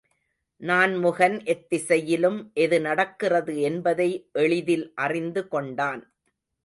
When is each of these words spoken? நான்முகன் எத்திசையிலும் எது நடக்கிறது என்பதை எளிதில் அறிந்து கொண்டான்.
நான்முகன் 0.61 1.35
எத்திசையிலும் 1.45 2.39
எது 2.53 2.81
நடக்கிறது 2.81 3.61
என்பதை 3.61 4.09
எளிதில் 4.31 4.87
அறிந்து 4.95 5.47
கொண்டான். 5.47 6.01